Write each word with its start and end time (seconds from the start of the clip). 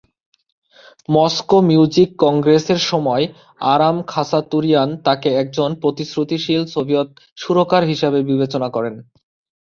Moscow 1.09 1.57
music 1.67 2.09
কংগ্রেসের 2.23 2.79
সময় 2.89 3.23
Aram 3.65 3.97
Khachaturian 4.07 4.89
তাকে 5.05 5.29
একজন 5.41 5.69
প্রতিশ্রুতিশীল 5.81 6.61
সোভিয়েত 6.73 7.09
সুরকার 7.37 7.83
হিসেবে 7.83 8.19
বিবেচনা 8.29 8.67
করেন। 8.75 8.95